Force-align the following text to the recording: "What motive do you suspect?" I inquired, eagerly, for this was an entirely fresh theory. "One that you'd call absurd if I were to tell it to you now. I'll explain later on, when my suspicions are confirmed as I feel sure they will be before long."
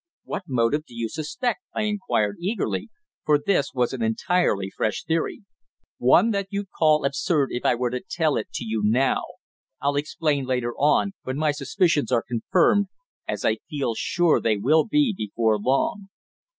"What 0.23 0.45
motive 0.47 0.87
do 0.87 0.95
you 0.95 1.09
suspect?" 1.09 1.59
I 1.75 1.83
inquired, 1.83 2.37
eagerly, 2.39 2.89
for 3.23 3.37
this 3.37 3.71
was 3.71 3.93
an 3.93 4.01
entirely 4.01 4.71
fresh 4.75 5.03
theory. 5.03 5.43
"One 5.99 6.31
that 6.31 6.47
you'd 6.49 6.71
call 6.71 7.05
absurd 7.05 7.49
if 7.51 7.65
I 7.65 7.75
were 7.75 7.91
to 7.91 8.01
tell 8.09 8.35
it 8.35 8.47
to 8.55 8.65
you 8.65 8.81
now. 8.83 9.21
I'll 9.79 9.97
explain 9.97 10.45
later 10.45 10.73
on, 10.73 11.11
when 11.21 11.37
my 11.37 11.51
suspicions 11.51 12.11
are 12.11 12.23
confirmed 12.27 12.87
as 13.27 13.45
I 13.45 13.57
feel 13.69 13.93
sure 13.95 14.41
they 14.41 14.57
will 14.57 14.85
be 14.87 15.13
before 15.15 15.59
long." 15.59 16.09